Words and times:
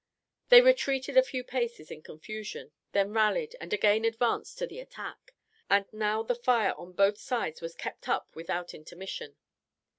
They 0.49 0.61
retreated 0.61 1.15
a 1.15 1.21
few 1.21 1.43
paces 1.43 1.91
in 1.91 2.01
confusion, 2.01 2.71
then 2.91 3.13
rallied, 3.13 3.55
and 3.61 3.71
again 3.71 4.03
advanced 4.03 4.57
to 4.57 4.65
the 4.65 4.79
attack; 4.79 5.35
and 5.69 5.85
now 5.93 6.23
the 6.23 6.33
fire 6.33 6.73
on 6.75 6.93
both 6.93 7.19
sides 7.19 7.61
was 7.61 7.75
kept 7.75 8.09
up 8.09 8.35
without 8.35 8.73
intermission. 8.73 9.35